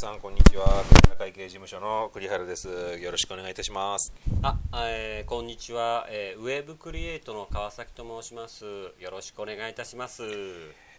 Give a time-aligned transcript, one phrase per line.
[0.00, 0.82] さんこんにちは。
[1.18, 2.68] 会計事務所の栗原です。
[2.68, 4.14] よろしくお願いいたします。
[4.40, 4.56] あ、
[4.88, 8.64] えー、こんにちは、えー、ウェブクリエイトの川崎と申します。
[8.64, 10.22] よろしくお願いいたします。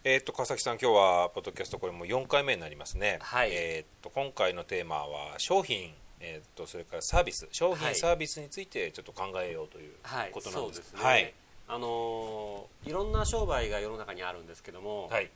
[0.04, 3.18] えっと川崎さん今日はポッドキャストこれも4回目になりますね。
[3.22, 3.49] はい。
[3.51, 5.96] えっと今回のテーマは商品。
[6.20, 7.47] えっとそれからサービス。
[7.52, 7.96] 商品、はい。
[7.96, 10.31] サービスについてちょっと考えようというはい。
[10.31, 11.33] ことなんですそうですね、はい。
[11.70, 15.31] あのーいろんな商売が世の中にあるんですけども、はい。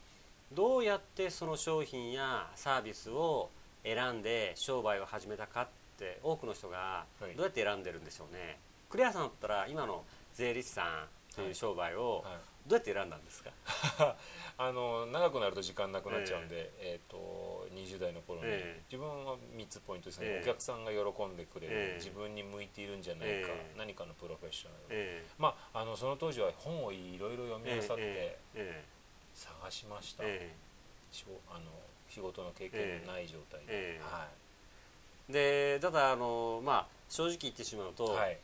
[0.54, 3.50] どうやってその商品やサービスを
[3.86, 5.68] 選んで商売を始めたかっ
[5.98, 7.36] て多くの人がはい。
[7.36, 8.58] どうやって選んでるんでしょうね、
[8.90, 10.04] クレアさんだったら今の
[10.34, 12.34] 税理士さんという商売をはい。
[12.68, 13.52] どうやって選んだんですか、
[14.58, 18.82] あの長くなると時間なくなっちゃうんで、えーと20代の頃に、ええ。
[18.90, 20.42] 自分は3つポイントですね、ええ。
[20.42, 21.96] お客さんが喜んでくれる、ええ。
[21.98, 23.78] 自分に向いているんじゃないか、ええ。
[23.78, 28.84] 何かのプロフェッショナル、えまあ、あのその当時は本をいろいろ読みえ漁ってええ。
[29.36, 30.24] 探しました、
[31.50, 31.62] あの
[32.10, 34.04] 仕事の経験のない状態で、ええ。
[34.04, 34.46] はえ
[35.28, 38.38] でただあの、まあ、正直言ってしまうと、い、はい。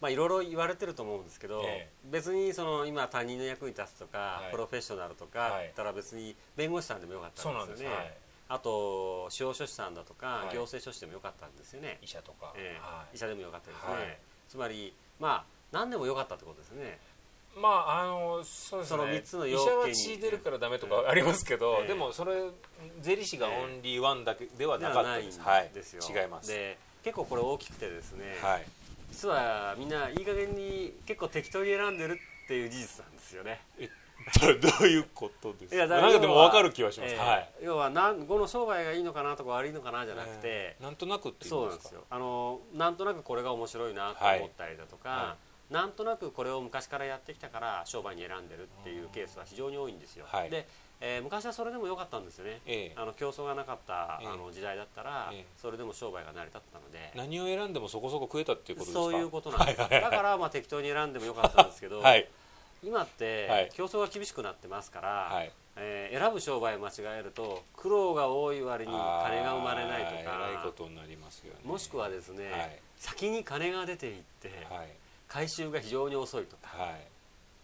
[0.00, 4.50] まあ、いろいろ言われてると思うんですけど、え別にその今他人の役に立つとか、はい。
[4.50, 7.90] プロフェッショナルとかはったら別に弁護士さんでもよかったそうんなんです、よ。
[7.90, 8.14] ね、はい、
[8.48, 10.54] あと司法書士さんだとか、はい。
[10.54, 12.80] 行政書士でもよかったんですよね、医者とか、ええ。
[12.80, 13.16] はい。
[13.16, 14.18] 医者でもよかったですね、はい。
[14.48, 16.98] つまりまあ何でもよかったってことですね
[17.56, 18.96] まああのそうですね。
[18.98, 21.88] その三つの医要件に者は血出るからダメとかありますけど、ええ。
[21.88, 22.32] でもそれ
[23.00, 25.70] 税理士がオンリーワンだけではでなかったですはい。
[25.74, 26.48] ですよ、違います。
[26.48, 28.66] で結構これ大きくてですね、はい。
[29.10, 33.60] 実はみんないい加減に結構適当に選んでるっていう事実なんですよね。
[34.40, 35.76] ど どういうことですか？
[35.76, 37.18] いやなんかでも分かる気はします、ええ。
[37.18, 37.52] はい。
[37.60, 41.46] 要はなんこの商売がいいのかなとか悪いのかなじゃなくて、ええなんとなくってい。
[41.48, 42.04] うそうなんですよ。
[42.08, 45.36] あのなんとなくこれが面白いなと思ったりだとか、は
[45.72, 50.50] なんとなくこれを昔からやってきたから商売に選んでるっていうケースは非常に多いんですよ、はい。
[50.50, 50.68] で、
[51.00, 52.92] えー昔はそれでも良かったんですよね、ええ。
[52.94, 54.28] あの競争がなかった、ええ。
[54.28, 55.46] あの時代だったら、ええ。
[55.56, 57.10] それでも商売が成り立ったので。
[57.16, 59.02] 何を選んでもそこそこ食えたっていうことですか？
[59.02, 60.10] そういうことなんです、はいはいはい。
[60.10, 62.28] だからまあ適当に選んでもよかったんですけど、はい。
[62.84, 63.70] 今って、はい。
[63.72, 65.50] 競争が厳しくなってますから、はい。
[65.76, 71.60] えー選ぶ商売を間違えると苦労が多い割に金が生まれないとからいことになりますよね。
[71.64, 72.78] もしくはですね、はい。
[72.98, 74.88] 先に金が出ていって、はい
[75.32, 76.68] 回収が非常に遅いとか。
[76.76, 76.90] はい。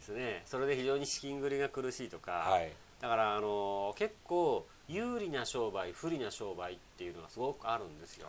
[0.01, 0.43] ですね。
[0.47, 2.73] それで非常に資金繰りが苦しいとか、はい。
[3.01, 8.27] だからあの結構有利な商売不利な商売っていうのがすごくあるんですよ、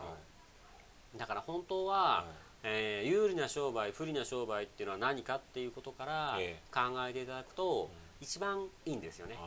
[1.16, 2.26] だから本当は、はい。
[2.62, 6.62] えー有利な商売不利な商売っていうのは何かっていうことからええ。
[6.70, 7.88] 考えていただくと、
[8.20, 9.38] 一番いいんですよね。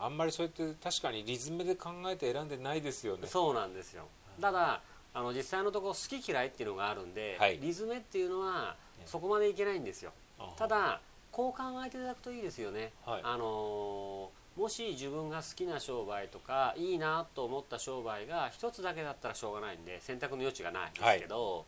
[0.00, 3.28] あんまりそうやって確かにリズムで考えて選んでないですよね。
[3.28, 4.04] そうなんですよ。
[4.40, 4.80] ただ
[5.12, 7.58] あの実際のところ好き嫌いっていうのがあるんで、はい。
[7.58, 10.12] リズムっていうのはええそこまでいけないんですよ。
[10.56, 13.20] ただこう考えていただくといいですよね、はい。
[13.24, 21.64] あのーもし自分が好きな商売とかいいなと思った商売が一つだけだったらしょうがないんで選択の余地がないんですけど、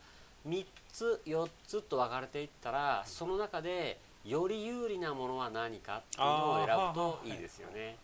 [0.46, 7.96] 3つ4つと分かれていったらその中でより有利なものは何かっていうのを選ぶといいですよね。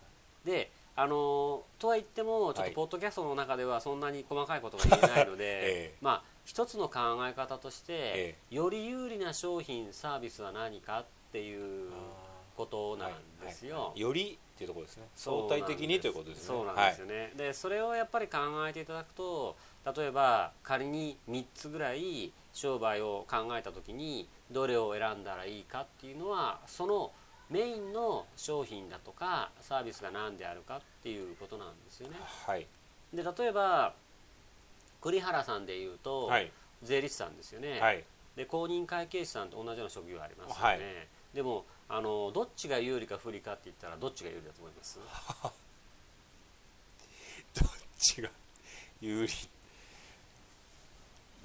[0.43, 2.69] であのーとは言ってもちょっはい。
[2.71, 5.95] とポッドキャストの中ではそんなに細かいことが言えないので、 ええ。
[6.01, 11.89] まあ一つの考え方として、えより有利な商品サービスは何かっていう
[12.57, 13.11] ことなん
[13.45, 13.75] ですよ。
[13.75, 15.07] はいはいよりっていうところですね。
[15.15, 16.47] 相対的にということですね。
[16.47, 19.55] そうなんですよね、でそれをやっぱり考えていただくと
[19.95, 27.11] 例えば仮に3つぐらい商売を考えた時にどれを選んだらいいかっていうのはその
[27.49, 32.17] メインの商品だとかサービスが何であるかっていうことなんですよね。
[32.45, 32.67] はい。
[33.13, 33.93] で例えば
[35.01, 36.51] 栗原さんでいうと、はい。
[36.83, 37.79] 税理士さんですよね。
[37.79, 38.03] はい。
[38.35, 40.79] で公認会計士さんと同じような職業ありますよね、はい。
[41.33, 44.99] でもあのどっちが有利か不利かって言ったらどっちが有利だと思います？
[47.59, 47.69] どっ
[47.99, 48.29] ちが
[49.01, 49.33] 有利？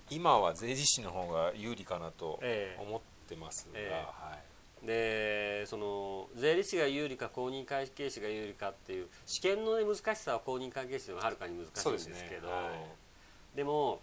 [0.09, 2.83] 今は税理士の方が有利かなとええ。
[2.83, 3.93] 思ってますが、ええ。
[4.07, 4.37] は
[4.83, 4.87] い。
[4.87, 12.53] でその税理士が有利か公認会計士が有利かっていう試験の、ね、難しさは公認会計士の方がはるかに難しいんですけどね。
[12.53, 13.06] はい
[13.57, 14.01] でも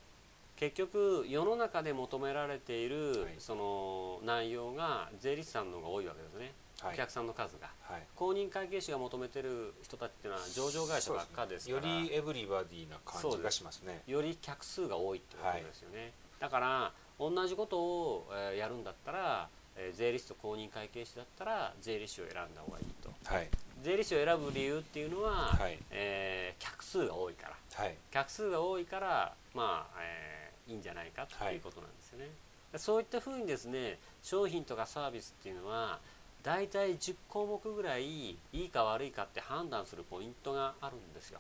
[0.57, 3.35] 結局世の中で求められている、はい。
[3.39, 6.94] その内容が税理士さんの方が多いわけですね、はい。
[6.94, 7.69] お客さんの数が。
[7.81, 8.03] はい。
[8.15, 11.88] 公認会計士が求めてる人たちっていうのは上場会社ばっかですから。
[11.88, 14.01] よりエブリバディな感じがしますね。
[14.07, 23.09] より客数が多いってことですよね、だから同じことを、えーやるんだったら、えー税理士と公認会計士だったら税理士を選んだ方がいいと。
[23.25, 23.49] はい。
[23.81, 25.77] 税理士を選ぶ理由っていうのは、はい。
[25.91, 27.56] えー客数が多いから。
[27.73, 27.95] はい。
[28.11, 32.29] 客数が多いからまあ、えーいいんじゃないかっていうことなんですよね、
[32.77, 36.00] そういったふうにですね商品とかサービスっていうのは
[36.41, 41.39] 大体10項目ぐらいいいか悪いかって判断するポイントがあるんですよ。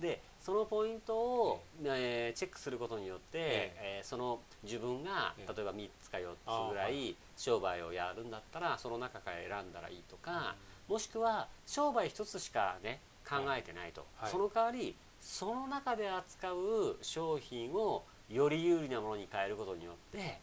[0.00, 10.56] でそのポイントを、えー、チェックすることによって、えー、その自分が例えば3つか4つぐらい商売をやるんだったらその中から選んだらいいとか、
[10.88, 20.38] もしくは商売1つしかね考えてないと、はい、その代わりその中で扱う商品をより有利なものに変えることによって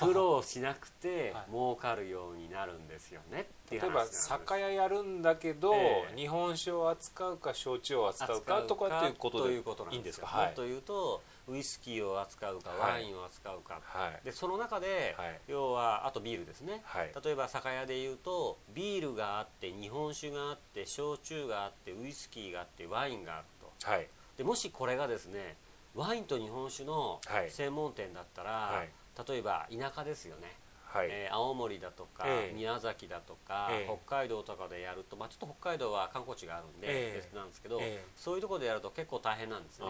[0.00, 9.54] 苦労しなくて 儲かるようになるんですよね例えば酒屋やるんだけど、えー、日本酒を扱うか焼酎を扱うかとかっていうことで
[9.94, 10.26] いいんですか？
[10.26, 23.40] もっと言うとウイスキーを扱うかワインを扱うか、はい、でその中で、はい、要はあとビールですね、はい、例えば酒屋でいうとビールがあって日本酒があって焼酎があってウイスキーがあってワインがあ
[23.80, 25.56] ると、でもしこれがですね
[25.94, 28.84] ワインと日本酒の専門店だったら、
[29.28, 31.08] 例えば田舎ですよね、はい。
[31.10, 37.80] えー、青森だとか、えー、宮崎だとか、えー、北海道とかでやると、まあ、ちょっと北海道は観光地があるんで別なんですけど、
[38.16, 39.86] そういうところでやると結構大変なんですね。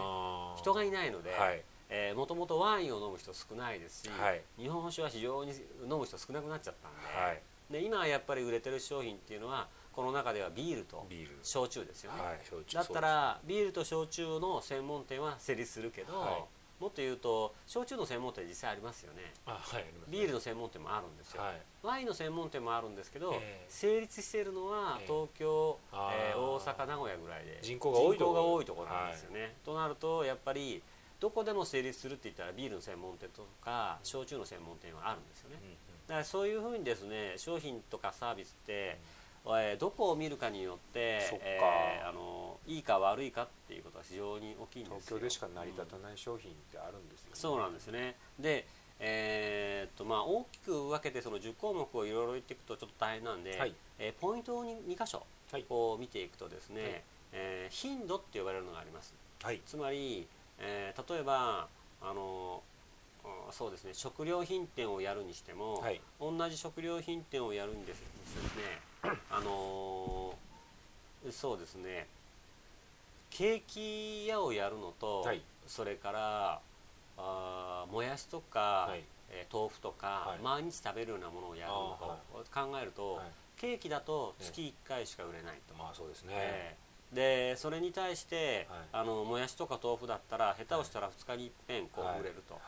[0.57, 1.63] 人がいないので、はい。
[1.91, 5.53] えもともとワインを飲む人少ないですし、はい、日本酒は非常に
[5.91, 7.41] 飲む人少なくなっちゃったんではい、
[7.73, 9.69] で今やっぱり売れてる商品っていうのは
[9.99, 11.05] この中ではビールと
[11.43, 16.47] 焼酎ですよね、はい、だったらビールと焼酎の専門店は成立するけど、
[16.79, 19.23] もっと言うと焼酎の専門店実際ありますよね。
[19.45, 28.15] あ、はい、ビールの専門店もあるんですよ、はい、ワインの専門店もあるんですけど、えー、成立しているのは東京、えー、大阪名古屋ぐらいで人口が多
[28.63, 30.81] いところなんですよね、はい、となるとやっぱり
[31.19, 35.75] どこでも成立するって言ったらビールの専門店とか焼酎の専門店はあるんですよね、うんうん、
[36.07, 39.18] だからそういうふうにですね商品とかサービスって、うん
[39.51, 48.17] えー、どこを見るかによって、えー、あのいいか悪いかっていうことは非常に大きいんです東京でしか成り立たない商品ってあるんですよね、うん、そうなんですね。
[48.39, 48.67] で
[49.01, 55.25] えー、っとまあ、大きく分けてその10項目をいろいろ言っていくとちょっと大変なんで、はい、えー、ポイントを 2, 2箇所
[55.71, 57.03] を見ていくとですね、はい、
[57.33, 60.27] えー、頻度って呼ばれるのがあります、はい、つまり、
[60.59, 61.69] えー、例えば
[62.03, 62.63] あの
[63.51, 68.07] そうですね食料品店をやるにしても、はい、同じ食料品店をやるんですで
[68.49, 72.07] すねあのー、そうですね。
[73.31, 76.61] ケーキ屋をやるのと、はい、それから
[77.17, 81.97] あもやしとか、はい、えー、豆腐とか、はい、毎日食べるようなものをやるの
[82.33, 83.21] と考えると、
[83.57, 92.59] ケーキだと月1回しか売れないと、まあそうですね、えー、でそれに対して、あのもやしとか豆腐だったら下手をしたら2日にいっぺんこう売れると、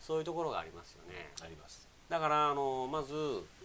[0.00, 1.30] そういうところがありますよね。
[1.42, 3.14] ありますだからあのまず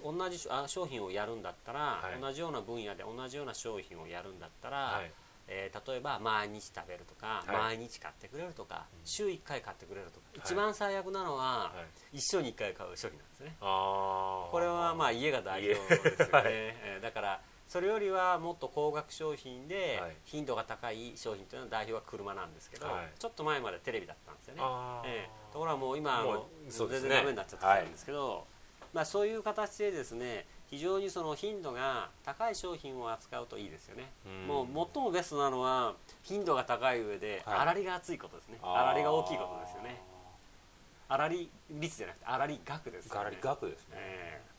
[0.03, 5.11] 同じあ商品をやるんだったら、はい、同じような分野で同じような商品をやるんだったら、はい、
[5.47, 11.71] えー、例えば毎日食べるとか、はい、毎日買ってくれるとか、週1回買ってくれるとか、一番最悪なのは、
[12.11, 13.55] 一生に1回買う商品なんですね。
[13.59, 15.75] これはまあ家が代表
[16.09, 17.41] ですよね、えー、だから
[17.71, 22.85] それよりはもっと高額商品で頻度が高い商品というのは代表は車なんですけど、
[23.17, 24.61] ちょっと前までテレビだったんですよね、
[25.05, 28.43] えー、ところがもう今はもう全然ダメになっちゃったんですけど、
[28.93, 34.11] まあ、そういう形でですね非常にその頻度が高い商品を扱うといいですよね、
[34.49, 38.57] もう最もベストなのは頻度が高い上で粗利が厚いことですね。
[38.59, 40.01] 粗利が大きいことですよね。
[41.07, 43.19] 粗利率じゃなくて粗利額ですよね。
[43.19, 44.50] 粗利額ですね、えー、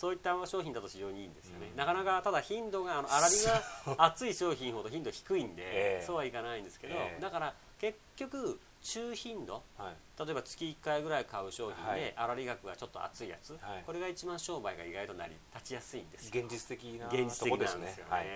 [0.00, 18.26] そういった商品だと非常にいいんですよね、なかなかただ頻度があの粗利が厚い商品ほど頻度低いんで、えー、そうはいかないんですけど、えー、だから結局中頻度、はい、例えば月1回ぐらい買う商品で粗利額がちょっと厚いやつ、はい、これが一番商売が意外と成り立ちやすいんです現実的な現実的なんですよね、はい、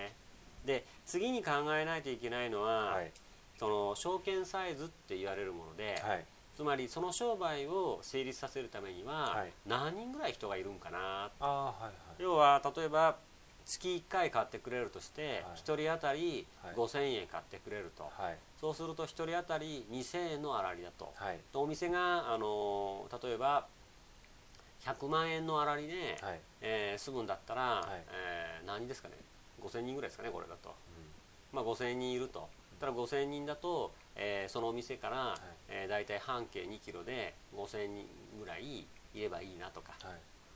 [0.66, 2.98] で次に考えないといけないのは、
[3.58, 5.96] その証券サイズって言われるもので、
[6.56, 13.16] つまりその商売を成立させるためには何人ぐらい人がいるんかな、はいはい、要は例えば
[13.64, 16.46] 月1回買ってくれるとして、はい、1人当たり
[16.76, 21.12] 5000円買ってくれると、はい、そうすると1人当たり2000円の粗利だと。
[21.14, 23.66] はい、とお店が、あの例えば
[24.84, 29.14] 100万円の粗利で、はい、えー、済むんだったら、はい、えー、何人ですかね。
[29.62, 30.74] 5000人ぐらいですかねこれだと、うん、
[31.54, 32.48] まあ、5000人いると、
[32.80, 35.54] ただ5000人だと、えー、そのお店から、はい。
[35.68, 38.06] えー、大体半径2キロで5000人
[38.38, 39.94] ぐらいいればいいなとか、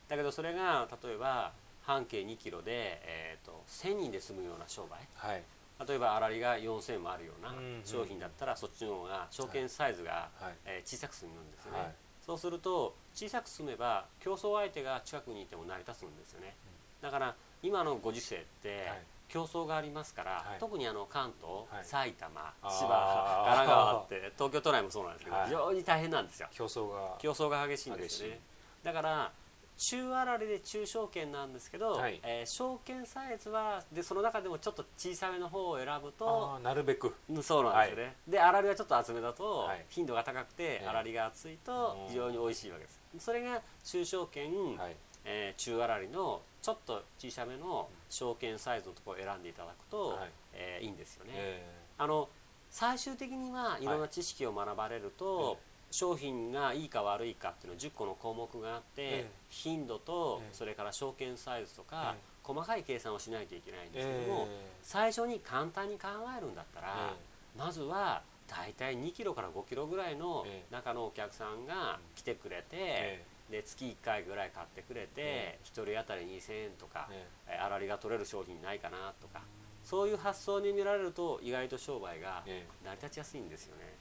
[0.07, 1.51] だけどそれが例えば
[1.83, 5.43] 半径2キロで、えーと、1000人で済むような商売、はい、
[5.87, 7.53] 例えば粗利が4000もあるような
[7.85, 11.93] 商品だったら、そっちの方が証券サイズが、はい、えー、小さく済むんですよね、はい、
[12.25, 16.55] そうすると小さく済めば競争相手が近くにいても成り立つんですよね、
[17.01, 18.87] うん、だから今のご時世って、
[19.29, 26.47] 競争がありますから、はい、特にあの関東、はい、埼玉千葉神奈川って東京都内もそうなんですけど、非常に大変なんですよ。
[26.51, 27.15] 競争が。
[27.19, 28.39] 競争が激しいんですね。
[28.83, 29.31] だから
[29.77, 32.19] 中粗利で中小券なんですけど、はい。
[32.23, 37.13] えー小券サイズはでその中でもちょっと小さめの方を選ぶとああなるべく。
[37.29, 39.85] うんそうなんですよね、で粗利がちょっと厚めだと、はい。
[39.89, 40.85] 頻度が高くてええ。
[40.85, 42.99] 粗利が厚いと非常に美味しいわけです。
[43.19, 44.95] それが中小券、はい。
[45.23, 50.29] えー中粗利のちょっと小さめの小券サイズのところを選んでいただくと、はい。
[50.53, 51.63] えーいいんですよね、え
[51.97, 52.27] あの
[52.69, 79.41] 最終的にはいろんな知識を学ばれると、え商品がいいか悪いかっていうの10個の項目があって、ええ頻度と、ええそれから証券サイズとか、え細かい計算をしないといけないんですけえども、え最初に簡単に考えるんだったら、えまずは大体2キロから5キロぐらいのええ中のお客さんが来てくれて、えで月1回ぐらい買ってくれて、え1人当たり2000円とか、ええー粗利が取れる商品ないかなとか
[79.83, 83.95] そういう発想に見られると意外と商売がえ成り立ちやすいんですよね。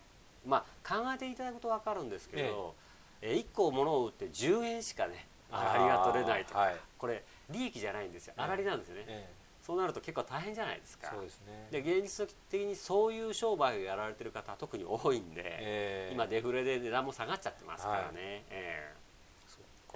[0.47, 2.75] まあ考えていただくと分かるんですけど、
[3.23, 6.81] え1個物を売って10円しかね粗利が取れないとか、あーはい。
[6.99, 8.35] これ利益じゃないんですよ。
[8.37, 9.31] ええ粗利なんですよね、え
[9.63, 11.09] そうなると結構大変じゃないですか。
[11.13, 11.69] えそうですね。
[11.71, 16.13] で現実的にそういう商売をやられてる方は特に多いんで、ええ。
[16.13, 18.93] 今デフレで値段も下がっちゃってますからね、ええ。
[18.93, 18.98] そっか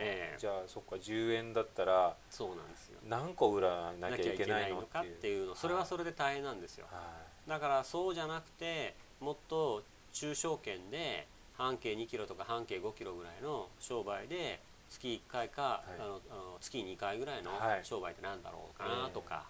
[0.02, 0.38] ええ。
[0.38, 2.98] じゃあそっか10円だったらそうなんですよ。
[3.08, 5.54] 何個売らななきゃいけないののかっていうの。
[5.54, 6.86] それはそれで大変なんですよ。
[6.90, 7.02] は
[7.46, 9.82] だからそうじゃなくてもっと
[10.12, 16.00] 中小圏で半径2キロとか半径5キロぐらいの商売で月1回か、い。
[16.00, 17.80] あのあの月2回ぐらいのはい。
[17.82, 19.44] 商売ってなんだろうかなとか。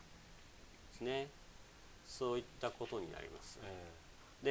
[0.92, 1.28] ですね、
[2.06, 3.58] そういったことになります。
[4.42, 4.50] で、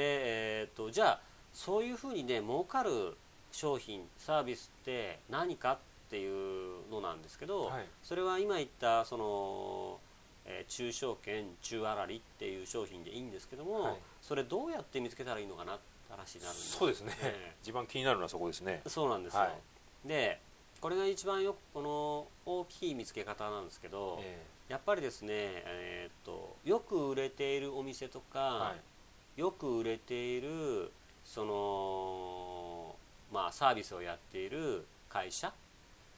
[0.62, 1.20] えー、とじゃあ
[1.54, 3.16] そういうふうにね儲かる
[3.52, 5.78] 商品サービスって何かっ
[6.12, 7.86] ていうのなんですけど、はい。
[8.04, 10.00] それは今言ったその、
[10.46, 13.96] えー中小券中粗利っていう商品でいいんですけども、はい。
[14.22, 18.82] それどうやって見つけたらいいのかなって話になるんですそうですね、え一番気になるのはそこですね。
[18.86, 19.48] えそうなんですよ、は
[20.06, 20.08] い。
[20.08, 20.40] で
[20.82, 28.76] これが一番よくこの大きい見つけ方なんですけど、えやっぱりですね、えー、とよく売れているお店とか、
[29.38, 30.92] よく売れている
[31.24, 32.96] その
[33.32, 35.54] まあサービスをやっている会社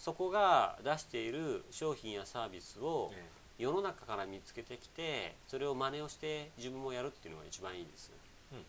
[0.03, 3.23] そこが出している商品やサービスをえ
[3.57, 8.11] 世の中から見つけてきてそれを真似をして自分もやるっていうのが一番いいです、
[8.51, 8.59] うん。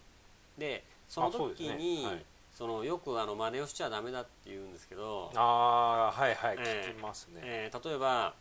[0.60, 1.68] でそのあそうですね。
[1.70, 2.24] 時にはい。
[2.56, 6.90] そのよくあの真似をしちゃダメだって言うんですけどえ、ああはいはいええ。
[6.92, 8.34] 聞きますね、えー例えば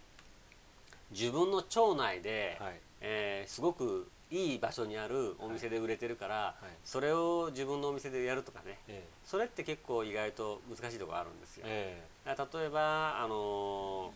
[1.10, 2.74] 自分の町内で、はい。
[3.02, 6.72] えーすごくいい場所にあるお店で売れてるから、はい。
[6.84, 8.80] それを自分のお店でやるとかね。
[8.88, 14.12] えそれって結構意外と難しいところあるんですよ、えだから例えば、あのー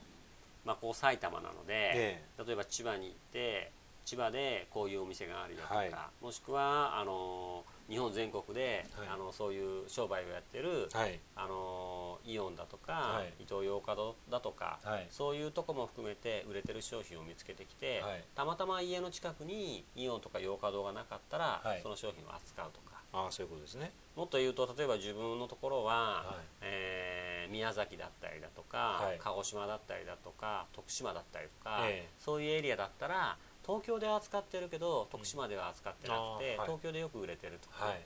[0.65, 2.23] まあ、こう埼玉なので、え。
[2.45, 3.71] 例えば千葉に行って
[4.05, 5.91] 千葉でこういうお店があるよとか、はい。
[6.19, 9.07] もしくはあのー日本全国で、はい。
[9.07, 11.19] あのそういう商売をやってる、えはい。
[11.35, 13.43] あのーイオンだとか、はい。
[13.43, 15.07] イトーヨーカドーだとか、はい。
[15.09, 18.23] そういうとこも含めて売れてる商品を見つけてきて、はい。
[18.35, 21.79] たまたま家の近くにイオンとかヨーカドーがなかったら、はい。
[21.81, 22.97] その商品を扱うとか。
[23.13, 23.91] ああそういうことですね。
[24.15, 26.45] もっと言うと例えば自分のところは、はい。
[26.61, 29.19] えー宮崎だったりだとか、はい。
[29.23, 32.09] 鹿児島だったりだとか徳島だったりとか、ええ。
[32.19, 33.37] そういうエリアだったら
[33.67, 37.67] 東京では扱ってるけど徳島では扱ってなくて、うん東京でよく売れてると。
[37.69, 38.01] か、はい。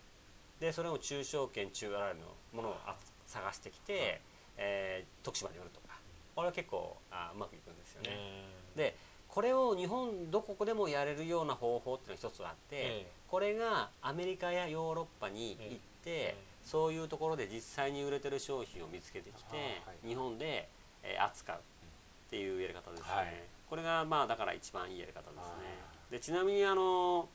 [0.59, 2.95] でそれを中小圏中粗利のものをあ
[3.27, 4.21] 探してきて、
[4.57, 5.95] えー徳島で売るとか。
[6.35, 8.17] これは結構あうまくいくんですよね、
[8.75, 8.95] で
[9.27, 13.07] これを日本どこでもやれるような方法っていうのが一つあって、ええ。
[13.27, 16.35] これがアメリカやヨーロッパに行って、ええ。
[16.65, 20.07] そういうところで実際に売れてる商品を見つけてきて、あはい。
[20.07, 20.67] 日本で、
[21.03, 21.59] えー扱うっ
[22.29, 25.79] ていうやり方ですね、はいこれがまあだから一番いいやり方ですね。
[26.11, 27.29] でちなみにあの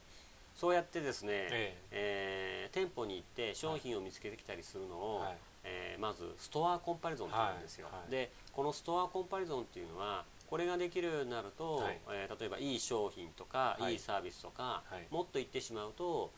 [0.54, 2.68] そうやってですね、ええ。
[2.70, 5.36] ー店舗に行って商品を見つけてきたりするのを、はい。
[5.64, 7.94] えーまずストアコンパリゾンって言うんですよ、はい。
[8.00, 8.10] はい。
[8.10, 11.98] でこのストアコンパリゾンっていうのはこれができるようになると、はい。
[12.10, 13.94] えー例えばいい商品とか、はい。
[13.94, 15.06] い、いサービスとか、はい。
[15.10, 16.30] もっと言ってしまうと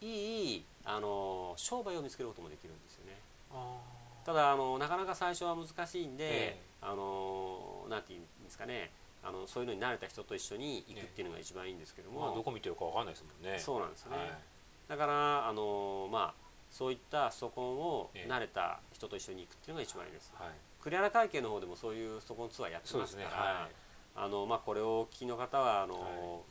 [0.00, 3.18] いいあの商売を見つけることもできるんですよね。
[3.50, 3.76] あ
[4.24, 6.60] ただあのなかなか最初は難しいんで、ええ。
[6.80, 8.90] あのなんていうんですかね
[9.24, 13.58] あのそういうのに慣れた人と一緒に行くっていうのが一番いいんですけども、ーまあどこ見てるかわかんないですもんね。
[13.58, 14.28] そうなんですね、はい。
[14.88, 18.32] だからあのまあそういったストコンをええ。
[18.32, 20.48] 慣れた人と一緒に行くっていうのが一番いいです、はい。
[20.82, 23.68] 栗原会計の方でもそういうストコンツアーやってますからは
[24.14, 26.02] あのまあ、これをお聞きの方はあの、はい。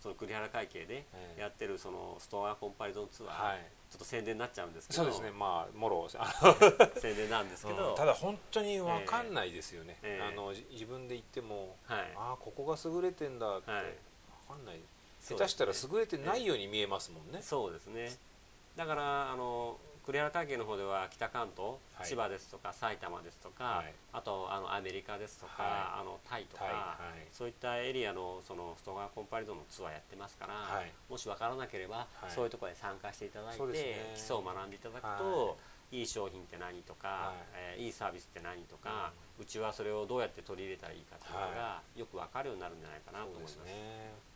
[0.01, 1.41] その栗原会計でええ。
[1.41, 3.59] やってるそのストアコンパリゾンツアー、はい
[3.91, 5.03] ちょっと宣伝になっちゃうんですけど。
[5.03, 5.31] そうですね。
[5.31, 6.55] まあもろあ
[6.99, 9.97] 宣伝なんですけど、のただ本当にわかんないですよね。
[10.01, 10.23] ええ。
[10.23, 12.13] あのじ自分で言ってもはい。
[12.15, 13.69] ああここが優れてんだって。
[13.69, 13.85] わはい。
[14.47, 14.79] かんない。
[15.19, 17.41] そう下手したら優れてないように見えますもんね。
[17.41, 18.17] そうですね。
[18.77, 19.77] だからあの
[20.11, 22.05] 栗原会計の方では北関東、はい。
[22.05, 23.93] 千葉ですとか埼玉ですとか、はい。
[24.11, 26.99] あとあのアメリカですとか、はあのタイとか、
[27.31, 30.91] そういったエリアのその外側コンパリドのツアーやってますから、はい。
[31.09, 32.31] もし分からなければ、はい。
[32.31, 34.11] そういうところに参加していただいて、ね。
[34.15, 35.55] 基礎を学んでいただくと、、は
[35.95, 36.03] い。
[36.03, 37.77] い商品って何とか、はい。
[37.77, 43.57] えーいいサービスって何とか、うちはそれをどうやって取り入れたらいいかっていうのが、よく分かるようになるんじゃないかなと思います。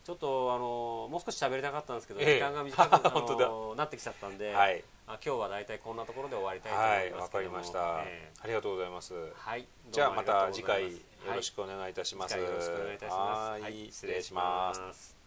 [0.06, 2.36] ちょっとあのもう少し喋りたかったんですけど、ええ。
[2.36, 8.40] 時間が短く なってきちゃったんで、はいあ今日は大体こんなところで終わりたいとはい思いまわかりすけども、ました、ええ。
[8.42, 9.14] ありがとうございます。
[9.36, 10.90] はい、じゃあまた次回よ
[11.36, 13.62] ろしくお願いいたします、はいよろしくお願いいたします。
[13.62, 15.25] はい失礼します